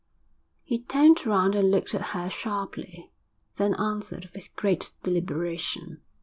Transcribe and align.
He 0.63 0.79
turned 0.79 1.27
round 1.27 1.53
and 1.53 1.69
looked 1.69 1.93
at 1.93 2.01
her 2.01 2.27
sharply, 2.31 3.11
then 3.57 3.75
answered 3.75 4.31
with 4.33 4.55
great 4.55 4.93
deliberation. 5.03 6.01